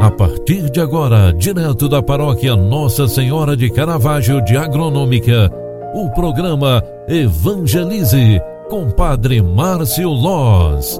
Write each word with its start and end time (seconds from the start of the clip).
A 0.00 0.10
partir 0.10 0.70
de 0.70 0.80
agora, 0.80 1.30
direto 1.30 1.86
da 1.86 2.02
paróquia 2.02 2.56
Nossa 2.56 3.06
Senhora 3.06 3.54
de 3.54 3.68
Caravaggio 3.68 4.42
de 4.42 4.56
Agronômica, 4.56 5.52
o 5.94 6.08
programa 6.08 6.82
Evangelize 7.06 8.40
com 8.70 8.90
Padre 8.90 9.42
Márcio 9.42 10.08
Loz. 10.08 10.98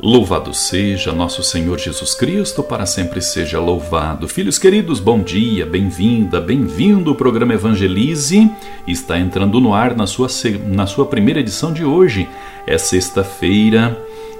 Louvado 0.00 0.52
seja 0.52 1.12
nosso 1.12 1.44
Senhor 1.44 1.78
Jesus 1.78 2.12
Cristo, 2.12 2.64
para 2.64 2.84
sempre 2.84 3.22
seja 3.22 3.60
louvado. 3.60 4.26
Filhos 4.26 4.58
queridos, 4.58 4.98
bom 4.98 5.20
dia, 5.20 5.64
bem-vinda, 5.64 6.40
bem-vindo. 6.40 7.12
O 7.12 7.14
programa 7.14 7.54
Evangelize 7.54 8.50
está 8.84 9.16
entrando 9.16 9.60
no 9.60 9.72
ar 9.72 9.94
na 9.94 10.08
sua, 10.08 10.26
na 10.66 10.88
sua 10.88 11.06
primeira 11.06 11.38
edição 11.38 11.72
de 11.72 11.84
hoje. 11.84 12.28
É 12.66 12.76
sexta-feira, 12.76 13.96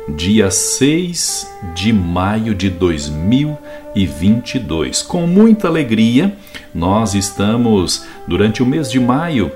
dia 0.09 0.51
6 0.51 1.49
de 1.75 1.93
maio 1.93 2.55
de 2.55 2.69
2022. 2.69 5.03
Com 5.03 5.27
muita 5.27 5.69
alegria, 5.69 6.37
nós 6.75 7.15
estamos, 7.15 8.05
durante 8.27 8.63
o 8.63 8.67
mês 8.67 8.91
de 8.91 8.99
maio, 8.99 9.53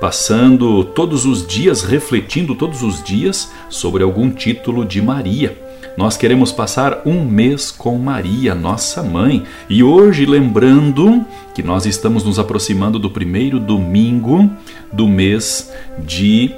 passando 0.00 0.84
todos 0.84 1.26
os 1.26 1.44
dias, 1.46 1.82
refletindo 1.82 2.54
todos 2.54 2.82
os 2.82 3.02
dias 3.02 3.50
sobre 3.68 4.04
algum 4.04 4.30
título 4.30 4.84
de 4.84 5.02
Maria. 5.02 5.58
Nós 5.96 6.16
queremos 6.16 6.52
passar 6.52 7.02
um 7.04 7.24
mês 7.24 7.72
com 7.72 7.98
Maria, 7.98 8.54
nossa 8.54 9.02
mãe, 9.02 9.42
e 9.68 9.82
hoje 9.82 10.24
lembrando 10.26 11.26
que 11.52 11.62
nós 11.62 11.86
estamos 11.86 12.22
nos 12.22 12.38
aproximando 12.38 13.00
do 13.00 13.10
primeiro 13.10 13.58
domingo 13.58 14.48
do 14.92 15.08
mês 15.08 15.72
de 15.98 16.54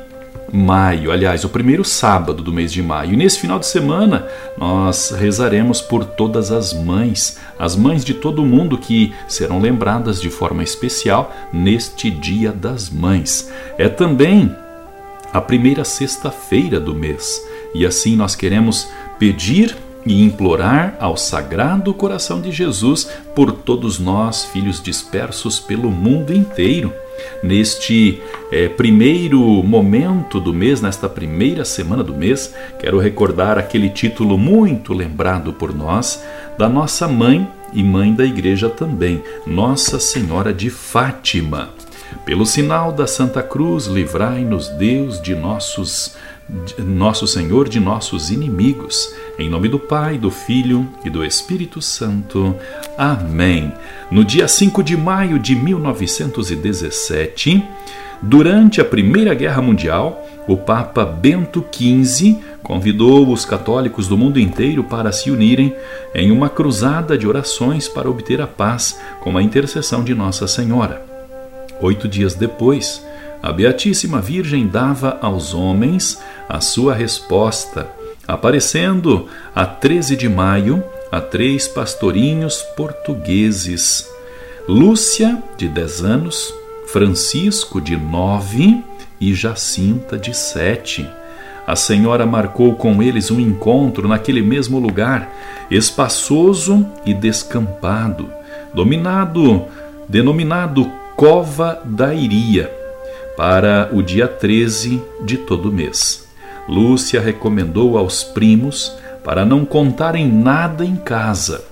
maio, 0.53 1.13
aliás, 1.13 1.45
o 1.45 1.49
primeiro 1.49 1.85
sábado 1.85 2.43
do 2.43 2.53
mês 2.53 2.73
de 2.73 2.83
maio. 2.83 3.13
E 3.13 3.17
nesse 3.17 3.39
final 3.39 3.59
de 3.59 3.67
semana 3.67 4.27
nós 4.57 5.11
rezaremos 5.11 5.81
por 5.81 6.05
todas 6.05 6.51
as 6.51 6.73
mães, 6.73 7.39
as 7.59 7.77
mães 7.77 8.05
de 8.05 8.15
todo 8.15 8.45
mundo 8.45 8.79
que 8.79 9.13
serão 9.29 9.61
lembradas 9.61 10.21
de 10.21 10.31
forma 10.31 10.63
especial 10.63 11.35
neste 11.53 12.11
Dia 12.11 12.53
das 12.53 12.91
Mães. 12.91 13.51
É 13.79 13.89
também 13.89 14.55
a 15.33 15.41
primeira 15.41 15.85
sexta-feira 15.85 16.81
do 16.81 16.95
mês 16.95 17.41
e 17.75 17.87
assim 17.87 18.17
nós 18.17 18.35
queremos 18.35 18.89
pedir 19.19 19.77
e 20.05 20.23
implorar 20.23 20.97
ao 21.01 21.17
Sagrado 21.17 21.93
Coração 21.93 22.41
de 22.41 22.51
Jesus 22.51 23.11
por 23.35 23.53
todos 23.53 23.99
nós, 23.99 24.45
filhos 24.45 24.83
dispersos 24.83 25.59
pelo 25.61 25.91
mundo 25.91 26.35
inteiro 26.35 26.93
neste 27.43 28.21
é, 28.51 28.69
primeiro 28.69 29.41
momento 29.63 30.41
do 30.41 30.53
mês, 30.53 30.81
nesta 30.81 31.09
primeira 31.09 31.65
semana 31.65 32.03
do 32.03 32.15
mês, 32.15 32.55
quero 32.79 32.99
recordar 32.99 33.59
aquele 33.59 33.89
título 33.89 34.37
muito 34.39 34.93
lembrado 34.93 35.53
por 35.53 35.75
nós 35.75 36.23
da 36.59 36.69
nossa 36.69 37.09
mãe 37.09 37.49
e 37.73 37.83
mãe 37.83 38.13
da 38.15 38.25
igreja 38.25 38.69
também, 38.69 39.23
Nossa 39.47 40.01
Senhora 40.01 40.53
de 40.53 40.71
Fátima. 40.71 41.71
Pelo 42.25 42.45
sinal 42.45 42.93
da 42.93 43.07
Santa 43.07 43.43
Cruz, 43.43 43.87
livrai-nos 43.87 44.69
Deus 44.69 45.23
de 45.23 45.35
nossos 45.35 46.17
nosso 46.79 47.29
Senhor 47.29 47.69
de 47.69 47.79
nossos 47.79 48.31
inimigos. 48.31 49.15
Em 49.41 49.49
nome 49.49 49.69
do 49.71 49.79
Pai, 49.79 50.19
do 50.19 50.31
Filho 50.31 50.87
e 51.03 51.09
do 51.09 51.25
Espírito 51.25 51.81
Santo. 51.81 52.55
Amém. 52.99 53.73
No 54.11 54.23
dia 54.23 54.47
5 54.47 54.83
de 54.83 54.99
maio 54.99 55.39
de 55.39 55.57
1917, 55.57 57.65
durante 58.21 58.83
a 58.83 58.85
Primeira 58.85 59.33
Guerra 59.33 59.63
Mundial, 59.63 60.29
o 60.47 60.59
Papa 60.59 61.07
Bento 61.07 61.65
XV 61.73 62.37
convidou 62.63 63.33
os 63.33 63.47
católicos 63.47 64.07
do 64.07 64.19
mundo 64.19 64.39
inteiro 64.39 64.85
para 64.85 65.11
se 65.11 65.31
unirem 65.31 65.75
em 66.15 66.31
uma 66.31 66.51
cruzada 66.51 67.17
de 67.17 67.27
orações 67.27 67.89
para 67.89 68.11
obter 68.11 68.43
a 68.43 68.47
paz 68.47 69.01
com 69.21 69.39
a 69.39 69.43
intercessão 69.43 70.05
de 70.05 70.15
Nossa 70.15 70.47
Senhora. 70.47 71.03
Oito 71.81 72.07
dias 72.07 72.35
depois, 72.35 73.03
a 73.43 73.51
Beatíssima 73.51 74.21
Virgem 74.21 74.69
dava 74.69 75.19
aos 75.23 75.55
homens 75.55 76.21
a 76.47 76.61
sua 76.61 76.93
resposta, 76.93 77.89
aparecendo 78.31 79.27
a 79.55 79.67
13 79.67 80.17
de 80.17 80.29
maio 80.29 80.83
a 81.11 81.21
três 81.21 81.67
pastorinhos 81.67 82.63
portugueses: 82.77 84.09
Lúcia, 84.69 85.43
de 85.57 85.67
10 85.69 86.05
anos, 86.05 86.55
Francisco, 86.87 87.81
de 87.81 87.97
9 87.97 88.85
e 89.21 89.35
Jacinta, 89.35 90.17
de 90.17 90.33
7. 90.33 91.09
A 91.67 91.75
senhora 91.75 92.25
marcou 92.25 92.75
com 92.75 93.03
eles 93.03 93.31
um 93.31 93.41
encontro 93.41 94.07
naquele 94.07 94.43
mesmo 94.43 94.79
lugar, 94.79 95.29
espaçoso 95.71 96.87
e 97.05 97.13
descampado, 97.13 98.29
dominado, 98.73 99.65
denominado 100.09 100.91
Cova 101.17 101.81
da 101.85 102.15
Iria 102.15 102.71
para 103.37 103.91
o 103.93 104.03
dia 104.03 104.27
13 104.27 105.03
de 105.25 105.37
todo 105.37 105.73
mês. 105.73 106.30
Lúcia 106.71 107.21
recomendou 107.21 107.99
aos 107.99 108.23
primos 108.23 108.93
para 109.25 109.45
não 109.45 109.65
contarem 109.65 110.31
nada 110.31 110.85
em 110.85 110.95
casa, 110.95 111.65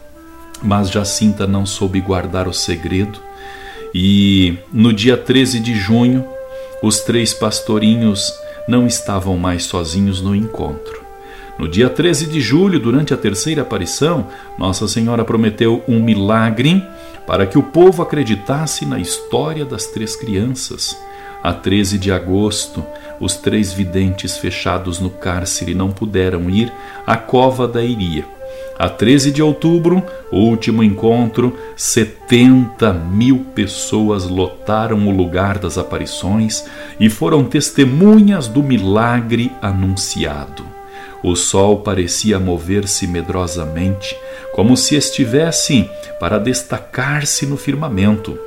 mas 0.60 0.90
Jacinta 0.90 1.46
não 1.46 1.64
soube 1.64 2.00
guardar 2.00 2.48
o 2.48 2.52
segredo 2.52 3.20
e 3.94 4.58
no 4.72 4.92
dia 4.92 5.16
13 5.16 5.60
de 5.60 5.76
junho 5.76 6.26
os 6.82 6.98
três 6.98 7.32
pastorinhos 7.32 8.34
não 8.66 8.88
estavam 8.88 9.38
mais 9.38 9.62
sozinhos 9.62 10.20
no 10.20 10.34
encontro. 10.34 11.00
No 11.56 11.68
dia 11.68 11.88
13 11.88 12.26
de 12.26 12.40
julho, 12.40 12.80
durante 12.80 13.14
a 13.14 13.16
terceira 13.16 13.62
aparição, 13.62 14.26
Nossa 14.58 14.88
Senhora 14.88 15.24
prometeu 15.24 15.82
um 15.86 16.02
milagre 16.02 16.84
para 17.24 17.46
que 17.46 17.56
o 17.56 17.62
povo 17.62 18.02
acreditasse 18.02 18.84
na 18.84 18.98
história 18.98 19.64
das 19.64 19.86
três 19.86 20.16
crianças 20.16 20.96
a 21.42 21.52
13 21.52 21.98
de 21.98 22.12
agosto, 22.12 22.84
os 23.20 23.36
três 23.36 23.72
videntes 23.72 24.36
fechados 24.36 24.98
no 25.00 25.10
cárcere 25.10 25.74
não 25.74 25.90
puderam 25.90 26.48
ir 26.48 26.72
à 27.06 27.16
cova 27.16 27.66
da 27.66 27.82
Iria. 27.82 28.24
A 28.78 28.88
13 28.88 29.32
de 29.32 29.42
outubro, 29.42 30.02
último 30.30 30.84
encontro, 30.84 31.56
70 31.76 32.92
mil 32.92 33.46
pessoas 33.54 34.24
lotaram 34.24 35.08
o 35.08 35.10
lugar 35.10 35.58
das 35.58 35.76
aparições 35.76 36.64
e 37.00 37.10
foram 37.10 37.44
testemunhas 37.44 38.46
do 38.46 38.62
milagre 38.62 39.50
anunciado. 39.60 40.64
O 41.24 41.34
sol 41.34 41.78
parecia 41.78 42.38
mover-se 42.38 43.08
medrosamente, 43.08 44.16
como 44.52 44.76
se 44.76 44.94
estivesse 44.94 45.90
para 46.20 46.38
destacar-se 46.38 47.44
no 47.46 47.56
firmamento 47.56 48.38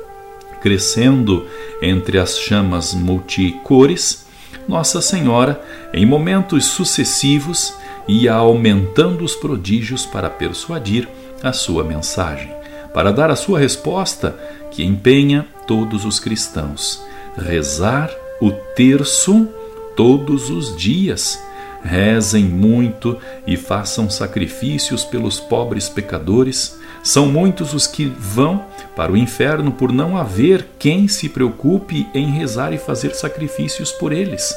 crescendo 0.62 1.46
entre 1.82 2.18
as 2.18 2.38
chamas 2.38 2.94
multicores, 2.94 4.24
Nossa 4.68 5.00
Senhora, 5.00 5.60
em 5.92 6.06
momentos 6.06 6.66
sucessivos, 6.66 7.74
ia 8.06 8.34
aumentando 8.34 9.24
os 9.24 9.34
prodígios 9.34 10.06
para 10.06 10.30
persuadir 10.30 11.08
a 11.42 11.52
sua 11.52 11.84
mensagem, 11.84 12.52
para 12.94 13.12
dar 13.12 13.30
a 13.30 13.36
sua 13.36 13.58
resposta 13.58 14.36
que 14.70 14.84
empenha 14.84 15.46
todos 15.66 16.04
os 16.04 16.18
cristãos: 16.18 17.02
rezar 17.36 18.10
o 18.40 18.50
terço 18.50 19.48
todos 19.96 20.50
os 20.50 20.76
dias. 20.76 21.42
Rezem 21.84 22.44
muito 22.44 23.18
e 23.44 23.56
façam 23.56 24.08
sacrifícios 24.08 25.04
pelos 25.04 25.40
pobres 25.40 25.88
pecadores 25.88 26.78
são 27.02 27.26
muitos 27.26 27.74
os 27.74 27.86
que 27.86 28.04
vão 28.04 28.64
para 28.94 29.10
o 29.10 29.16
inferno 29.16 29.72
por 29.72 29.92
não 29.92 30.16
haver 30.16 30.68
quem 30.78 31.08
se 31.08 31.28
preocupe 31.28 32.06
em 32.14 32.30
rezar 32.30 32.72
e 32.72 32.78
fazer 32.78 33.14
sacrifícios 33.14 33.90
por 33.90 34.12
eles. 34.12 34.54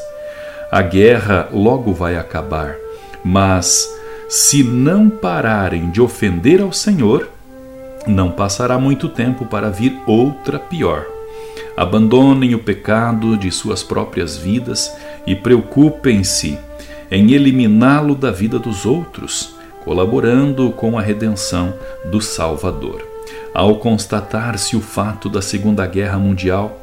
A 0.71 0.81
guerra 0.81 1.49
logo 1.51 1.93
vai 1.93 2.17
acabar, 2.17 2.75
mas 3.23 3.89
se 4.29 4.63
não 4.63 5.09
pararem 5.09 5.89
de 5.89 6.01
ofender 6.01 6.61
ao 6.61 6.71
Senhor, 6.71 7.29
não 8.05 8.31
passará 8.31 8.77
muito 8.77 9.09
tempo 9.09 9.45
para 9.45 9.69
vir 9.69 9.97
outra 10.05 10.59
pior. 10.59 11.05
Abandonem 11.75 12.53
o 12.53 12.59
pecado 12.59 13.35
de 13.37 13.51
suas 13.51 13.83
próprias 13.83 14.37
vidas 14.37 14.95
e 15.25 15.35
preocupem-se 15.35 16.57
em 17.09 17.31
eliminá-lo 17.31 18.15
da 18.15 18.31
vida 18.31 18.59
dos 18.59 18.85
outros 18.85 19.54
colaborando 19.85 20.71
com 20.71 20.97
a 20.97 21.01
redenção 21.01 21.73
do 22.05 22.19
Salvador. 22.19 23.07
Ao 23.53 23.77
constatar-se 23.77 24.75
o 24.75 24.81
fato 24.81 25.29
da 25.29 25.41
Segunda 25.41 25.85
Guerra 25.85 26.17
Mundial, 26.17 26.81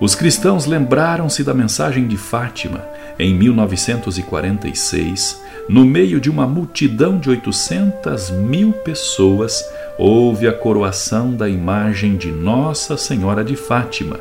os 0.00 0.14
cristãos 0.14 0.64
lembraram-se 0.64 1.44
da 1.44 1.52
mensagem 1.52 2.06
de 2.06 2.16
Fátima 2.16 2.82
em 3.18 3.34
1946. 3.34 5.42
No 5.68 5.84
meio 5.84 6.20
de 6.20 6.30
uma 6.30 6.46
multidão 6.46 7.18
de 7.18 7.30
800 7.30 8.30
mil 8.30 8.72
pessoas, 8.72 9.64
houve 9.98 10.46
a 10.46 10.52
coroação 10.52 11.32
da 11.32 11.48
imagem 11.48 12.16
de 12.16 12.30
Nossa 12.30 12.96
Senhora 12.96 13.42
de 13.42 13.56
Fátima. 13.56 14.20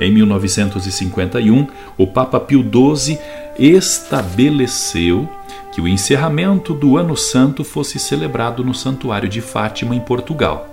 Em 0.00 0.12
1951, 0.12 1.66
o 1.96 2.06
Papa 2.06 2.40
Pio 2.40 2.62
XII 2.62 3.18
estabeleceu 3.58 5.28
que 5.74 5.80
o 5.80 5.88
encerramento 5.88 6.72
do 6.72 6.96
Ano 6.96 7.16
Santo 7.16 7.64
fosse 7.64 7.98
celebrado 7.98 8.62
no 8.62 8.72
Santuário 8.72 9.28
de 9.28 9.40
Fátima, 9.40 9.92
em 9.92 9.98
Portugal. 9.98 10.68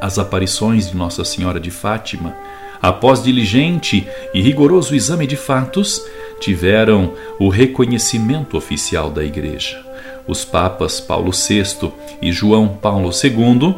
As 0.00 0.18
aparições 0.18 0.88
de 0.88 0.96
Nossa 0.96 1.22
Senhora 1.22 1.60
de 1.60 1.70
Fátima, 1.70 2.34
após 2.80 3.22
diligente 3.22 4.08
e 4.32 4.40
rigoroso 4.40 4.94
exame 4.94 5.26
de 5.26 5.36
fatos, 5.36 6.02
tiveram 6.40 7.12
o 7.38 7.50
reconhecimento 7.50 8.56
oficial 8.56 9.10
da 9.10 9.22
Igreja. 9.22 9.84
Os 10.26 10.46
papas 10.46 10.98
Paulo 10.98 11.30
VI 11.30 11.92
e 12.22 12.32
João 12.32 12.68
Paulo 12.68 13.10
II 13.12 13.74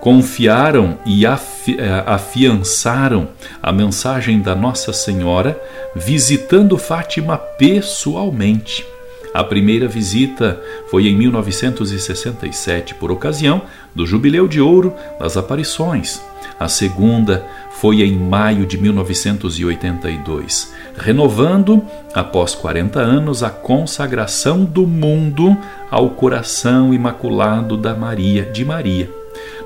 confiaram 0.00 0.96
e 1.04 1.26
afi 1.26 1.76
eh, 1.76 2.04
afiançaram 2.06 3.30
a 3.60 3.72
mensagem 3.72 4.40
da 4.40 4.54
Nossa 4.54 4.92
Senhora 4.92 5.60
visitando 5.96 6.78
Fátima 6.78 7.36
pessoalmente. 7.36 8.86
A 9.34 9.44
primeira 9.44 9.86
visita 9.86 10.60
foi 10.90 11.06
em 11.06 11.16
1967, 11.16 12.94
por 12.94 13.10
ocasião 13.10 13.62
do 13.94 14.06
Jubileu 14.06 14.48
de 14.48 14.60
Ouro 14.60 14.94
das 15.20 15.36
Aparições. 15.36 16.20
A 16.58 16.68
segunda 16.68 17.46
foi 17.72 18.02
em 18.02 18.16
maio 18.16 18.66
de 18.66 18.76
1982, 18.78 20.74
renovando, 20.96 21.84
após 22.12 22.54
40 22.54 22.98
anos, 22.98 23.42
a 23.42 23.50
consagração 23.50 24.64
do 24.64 24.86
mundo 24.86 25.56
ao 25.90 26.10
coração 26.10 26.92
imaculado 26.92 27.76
da 27.76 27.94
Maria, 27.94 28.44
de 28.44 28.64
Maria. 28.64 29.08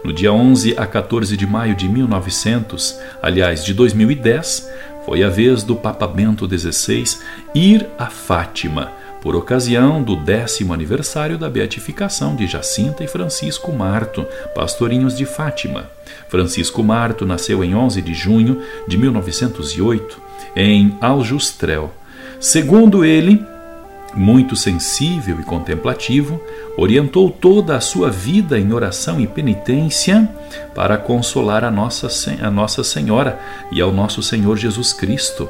No 0.04 0.12
dia 0.12 0.32
11 0.32 0.74
a 0.76 0.86
14 0.86 1.36
de 1.36 1.46
maio 1.46 1.74
de 1.74 1.88
1900, 1.88 2.98
aliás, 3.22 3.64
de 3.64 3.72
2010, 3.72 4.70
foi 5.06 5.22
a 5.22 5.28
vez 5.28 5.62
do 5.62 5.74
Papa 5.76 6.06
Bento 6.06 6.46
XVI 6.46 7.04
ir 7.54 7.86
a 7.98 8.06
Fátima 8.06 9.01
por 9.22 9.36
ocasião 9.36 10.02
do 10.02 10.16
décimo 10.16 10.74
aniversário 10.74 11.38
da 11.38 11.48
beatificação 11.48 12.34
de 12.34 12.48
Jacinta 12.48 13.04
e 13.04 13.06
Francisco 13.06 13.72
Marto, 13.72 14.26
pastorinhos 14.52 15.16
de 15.16 15.24
Fátima. 15.24 15.88
Francisco 16.28 16.82
Marto 16.82 17.24
nasceu 17.24 17.62
em 17.62 17.72
11 17.72 18.02
de 18.02 18.12
junho 18.12 18.60
de 18.86 18.98
1908 18.98 20.20
em 20.56 20.98
Aljustrel. 21.00 21.92
Segundo 22.40 23.04
ele, 23.04 23.40
muito 24.12 24.56
sensível 24.56 25.38
e 25.38 25.44
contemplativo, 25.44 26.42
orientou 26.76 27.30
toda 27.30 27.76
a 27.76 27.80
sua 27.80 28.10
vida 28.10 28.58
em 28.58 28.72
oração 28.72 29.20
e 29.20 29.26
penitência 29.28 30.28
para 30.74 30.98
consolar 30.98 31.62
a 31.62 31.70
Nossa, 31.70 32.08
a 32.42 32.50
Nossa 32.50 32.82
Senhora 32.82 33.38
e 33.70 33.80
ao 33.80 33.92
nosso 33.92 34.20
Senhor 34.20 34.56
Jesus 34.56 34.92
Cristo. 34.92 35.48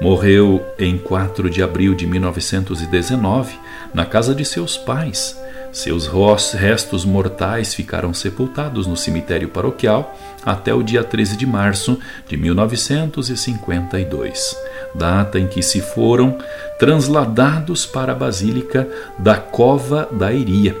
Morreu 0.00 0.64
em 0.78 0.96
4 0.96 1.50
de 1.50 1.62
abril 1.62 1.94
de 1.94 2.06
1919, 2.06 3.58
na 3.92 4.06
casa 4.06 4.34
de 4.34 4.44
seus 4.44 4.76
pais. 4.76 5.36
Seus 5.72 6.06
restos 6.52 7.04
mortais 7.04 7.74
ficaram 7.74 8.14
sepultados 8.14 8.86
no 8.86 8.96
cemitério 8.96 9.48
paroquial 9.48 10.16
até 10.44 10.72
o 10.72 10.82
dia 10.82 11.04
13 11.04 11.36
de 11.36 11.46
março 11.46 11.98
de 12.26 12.36
1952, 12.36 14.56
data 14.94 15.38
em 15.38 15.46
que 15.46 15.62
se 15.62 15.80
foram 15.80 16.38
transladados 16.78 17.84
para 17.84 18.12
a 18.12 18.14
Basílica 18.14 18.88
da 19.18 19.36
Cova 19.36 20.08
da 20.10 20.32
Iria. 20.32 20.74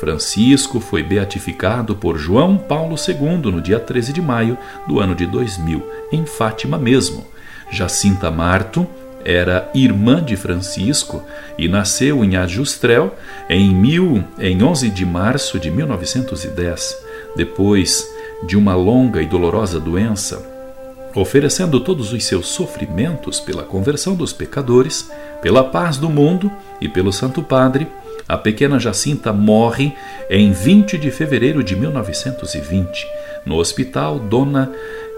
Francisco 0.00 0.80
foi 0.80 1.04
beatificado 1.04 1.94
por 1.94 2.18
João 2.18 2.58
Paulo 2.58 2.96
II 2.96 3.52
no 3.52 3.60
dia 3.60 3.78
13 3.78 4.12
de 4.12 4.20
maio 4.20 4.58
do 4.88 4.98
ano 4.98 5.14
de 5.14 5.26
2000, 5.26 5.88
em 6.10 6.26
Fátima 6.26 6.76
mesmo. 6.76 7.24
Jacinta 7.72 8.30
Marto 8.30 8.86
era 9.24 9.70
irmã 9.74 10.22
de 10.22 10.36
Francisco 10.36 11.22
e 11.56 11.68
nasceu 11.68 12.22
em 12.22 12.36
Ajustrel 12.36 13.14
em, 13.48 13.74
mil, 13.74 14.22
em 14.38 14.62
11 14.62 14.90
de 14.90 15.06
março 15.06 15.58
de 15.58 15.70
1910, 15.70 16.96
depois 17.34 18.06
de 18.46 18.56
uma 18.56 18.74
longa 18.74 19.22
e 19.22 19.26
dolorosa 19.26 19.80
doença, 19.80 20.44
oferecendo 21.14 21.80
todos 21.80 22.12
os 22.12 22.24
seus 22.24 22.48
sofrimentos 22.48 23.40
pela 23.40 23.62
conversão 23.62 24.14
dos 24.14 24.32
pecadores, 24.32 25.10
pela 25.40 25.64
paz 25.64 25.96
do 25.96 26.10
mundo 26.10 26.52
e 26.80 26.88
pelo 26.88 27.12
Santo 27.12 27.42
Padre, 27.42 27.88
a 28.28 28.36
pequena 28.36 28.78
Jacinta 28.78 29.32
morre 29.32 29.94
em 30.28 30.52
20 30.52 30.98
de 30.98 31.10
fevereiro 31.10 31.62
de 31.62 31.74
1920, 31.74 33.06
no 33.46 33.56
Hospital 33.56 34.18
Dona 34.18 34.70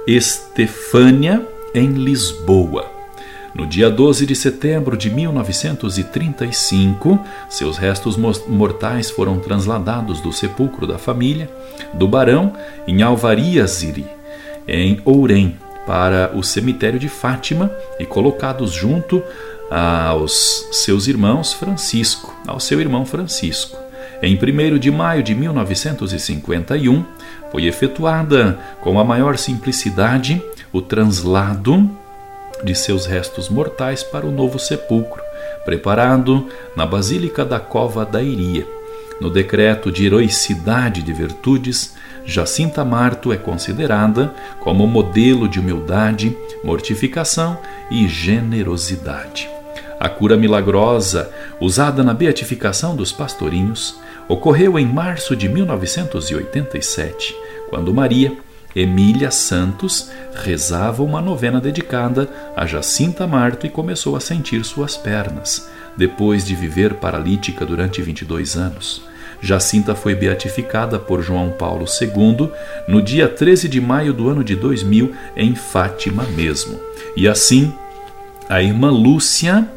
Estefânia, 0.07 1.43
em 1.75 1.89
Lisboa. 1.89 2.91
No 3.55 3.67
dia 3.67 3.91
12 3.91 4.25
de 4.27 4.35
setembro 4.35 4.97
de 4.97 5.11
1935, 5.11 7.21
seus 7.49 7.77
restos 7.77 8.17
mortais 8.17 9.11
foram 9.11 9.39
transladados 9.39 10.21
do 10.21 10.33
sepulcro 10.33 10.87
da 10.87 10.97
família 10.99 11.51
do 11.93 12.09
Barão 12.09 12.55
em 12.87 13.03
Alvariaziri, 13.03 14.07
em 14.67 15.01
Ourém, 15.05 15.59
para 15.87 16.33
o 16.35 16.43
cemitério 16.43 16.99
de 16.99 17.09
Fátima 17.09 17.71
e 17.99 18.07
colocados 18.07 18.73
junto 18.73 19.23
aos 19.71 20.69
seus 20.73 21.07
irmãos 21.07 21.53
Francisco, 21.53 22.35
ao 22.47 22.59
seu 22.59 22.81
irmão 22.81 23.07
Francisco. 23.07 23.77
Em 24.23 24.37
1 24.37 24.79
de 24.79 24.91
maio 24.91 25.23
de 25.23 25.35
1951, 25.35 27.05
foi 27.53 27.67
efetuada 27.67 28.59
com 28.81 28.99
a 28.99 29.05
maior 29.05 29.39
simplicidade 29.39 30.43
o 30.75 30.83
translado 30.83 31.89
de 32.65 32.75
seus 32.75 33.07
restos 33.07 33.49
mortais 33.49 34.03
para 34.03 34.27
o 34.27 34.33
novo 34.33 34.59
sepulcro, 34.59 35.23
preparado 35.65 36.49
na 36.75 36.85
Basílica 36.85 37.45
da 37.45 37.61
Cova 37.61 38.05
da 38.05 38.21
Iria. 38.21 38.67
No 39.21 39.31
decreto 39.31 39.93
de 39.93 40.05
heroicidade 40.05 41.01
de 41.01 41.13
virtudes, 41.13 41.95
Jacinta 42.27 42.85
Marto 42.85 43.33
é 43.33 43.37
considerada 43.37 44.35
como 44.59 44.85
modelo 44.85 45.49
de 45.49 45.61
humildade, 45.61 46.37
mortificação 46.65 47.57
e 47.89 48.09
generosidade. 48.09 49.49
A 50.01 50.09
cura 50.09 50.37
milagrosa 50.37 51.31
usada 51.61 52.03
na 52.03 52.13
beatificação 52.13 52.97
dos 52.97 53.13
pastorinhos 53.13 54.01
ocorreu 54.29 54.77
em 54.77 54.87
março 54.87 55.37
de 55.37 55.49
1987, 55.49 57.37
quando 57.71 57.95
Maria 57.95 58.37
Emília 58.75 59.31
Santos 59.31 60.11
rezava 60.35 61.03
uma 61.03 61.21
novena 61.21 61.61
dedicada 61.61 62.29
a 62.57 62.67
Jacinta 62.67 63.27
Marto 63.27 63.67
e 63.67 63.71
começou 63.71 64.17
a 64.17 64.21
sentir 64.21 64.65
suas 64.65 64.97
pernas, 64.97 65.69
depois 65.97 66.45
de 66.45 66.55
viver 66.57 66.95
paralítica 66.95 67.65
durante 67.65 68.03
22 68.03 68.57
anos. 68.57 69.03
Jacinta 69.41 69.95
foi 69.95 70.15
beatificada 70.15 70.99
por 70.99 71.23
João 71.23 71.51
Paulo 71.51 71.85
II 71.85 72.51
no 72.89 73.03
dia 73.03 73.29
13 73.29 73.69
de 73.69 73.81
maio 73.81 74.13
do 74.13 74.29
ano 74.29 74.43
de 74.43 74.57
2000 74.57 75.15
em 75.37 75.55
Fátima 75.55 76.25
mesmo. 76.25 76.81
E 77.17 77.29
assim, 77.29 77.73
a 78.49 78.63
irmã 78.63 78.91
Lúcia 78.91 79.69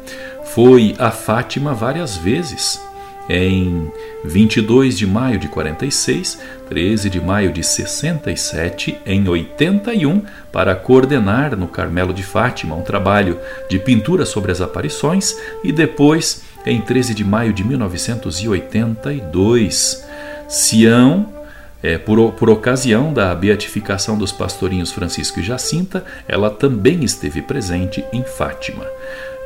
foi 0.44 0.96
a 0.98 1.10
Fátima 1.10 1.74
várias 1.74 2.16
vezes 2.16 2.80
em 3.28 3.92
22 4.24 4.96
de 4.96 5.06
maio 5.06 5.38
de 5.38 5.48
46, 5.48 6.40
13 6.68 7.10
de 7.10 7.20
maio 7.20 7.52
de 7.52 7.62
67, 7.62 8.96
em 9.04 9.28
81, 9.28 10.22
para 10.50 10.74
coordenar 10.74 11.54
no 11.56 11.68
Carmelo 11.68 12.14
de 12.14 12.22
Fátima 12.22 12.74
um 12.74 12.80
trabalho 12.82 13.38
de 13.68 13.78
pintura 13.78 14.24
sobre 14.24 14.50
as 14.50 14.62
aparições 14.62 15.36
e 15.62 15.70
depois, 15.70 16.42
em 16.64 16.80
13 16.80 17.12
de 17.14 17.24
maio 17.24 17.52
de 17.52 17.62
1982, 17.64 20.08
Sião, 20.48 21.36
é, 21.82 21.98
por, 21.98 22.32
por 22.32 22.50
ocasião 22.50 23.12
da 23.12 23.34
beatificação 23.34 24.18
dos 24.18 24.32
pastorinhos 24.32 24.90
Francisco 24.90 25.40
e 25.40 25.42
Jacinta, 25.42 26.04
ela 26.26 26.50
também 26.50 27.04
esteve 27.04 27.42
presente 27.42 28.04
em 28.12 28.24
Fátima. 28.24 28.84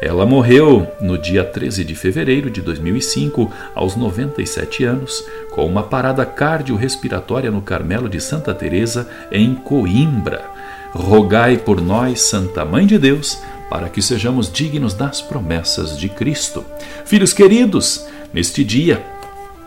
Ela 0.04 0.26
morreu 0.26 0.84
no 1.00 1.16
dia 1.16 1.44
13 1.44 1.84
de 1.84 1.94
fevereiro 1.94 2.50
de 2.50 2.60
2005, 2.60 3.48
aos 3.72 3.94
97 3.94 4.82
anos, 4.82 5.24
com 5.52 5.64
uma 5.64 5.84
parada 5.84 6.26
cardiorrespiratória 6.26 7.52
no 7.52 7.62
Carmelo 7.62 8.08
de 8.08 8.20
Santa 8.20 8.52
Teresa 8.52 9.08
em 9.30 9.54
Coimbra. 9.54 10.44
Rogai 10.90 11.56
por 11.56 11.80
nós, 11.80 12.20
Santa 12.22 12.64
Mãe 12.64 12.84
de 12.84 12.98
Deus, 12.98 13.38
para 13.70 13.88
que 13.88 14.02
sejamos 14.02 14.50
dignos 14.50 14.92
das 14.92 15.22
promessas 15.22 15.96
de 15.96 16.08
Cristo. 16.08 16.64
Filhos 17.04 17.32
queridos, 17.32 18.04
neste 18.34 18.64
dia, 18.64 19.00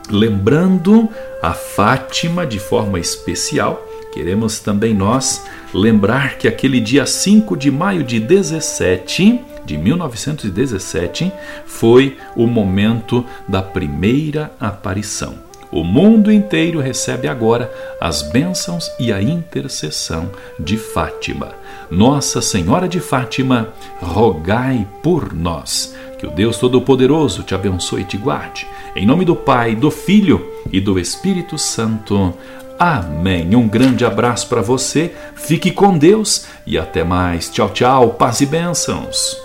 lembrando 0.09 1.07
a 1.41 1.53
Fátima 1.53 2.45
de 2.45 2.59
forma 2.59 2.99
especial, 2.99 3.81
queremos 4.11 4.59
também 4.59 4.93
nós 4.93 5.45
lembrar 5.73 6.37
que 6.37 6.45
aquele 6.45 6.81
dia 6.81 7.05
5 7.05 7.55
de 7.55 7.71
maio 7.71 8.03
de 8.03 8.19
17 8.19 9.54
de 9.65 9.77
1917 9.77 11.31
foi 11.65 12.17
o 12.35 12.45
momento 12.45 13.25
da 13.47 13.61
primeira 13.61 14.51
aparição. 14.59 15.45
O 15.71 15.83
mundo 15.83 16.31
inteiro 16.31 16.79
recebe 16.79 17.27
agora 17.27 17.69
as 17.99 18.21
bênçãos 18.21 18.89
e 18.99 19.11
a 19.11 19.21
intercessão 19.21 20.31
de 20.57 20.77
Fátima. 20.77 21.53
Nossa 21.89 22.41
Senhora 22.41 22.87
de 22.87 22.99
Fátima, 22.99 23.69
rogai 23.99 24.87
por 25.03 25.33
nós. 25.33 25.93
Que 26.17 26.25
o 26.25 26.31
Deus 26.31 26.57
Todo-Poderoso 26.57 27.43
te 27.43 27.53
abençoe 27.53 28.01
e 28.01 28.05
te 28.05 28.15
guarde. 28.15 28.65
Em 28.95 29.05
nome 29.05 29.25
do 29.25 29.35
Pai, 29.35 29.75
do 29.75 29.91
Filho 29.91 30.49
e 30.71 30.79
do 30.79 30.97
Espírito 30.97 31.57
Santo. 31.57 32.33
Amém. 32.79 33.53
Um 33.55 33.67
grande 33.67 34.05
abraço 34.05 34.47
para 34.47 34.61
você, 34.61 35.13
fique 35.35 35.71
com 35.71 35.97
Deus 35.97 36.47
e 36.65 36.77
até 36.77 37.03
mais. 37.03 37.49
Tchau, 37.49 37.69
tchau, 37.69 38.09
paz 38.11 38.39
e 38.39 38.45
bênçãos. 38.45 39.44